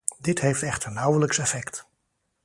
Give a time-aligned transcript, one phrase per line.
[0.19, 1.87] Dit heeft echter nauwelijks effect.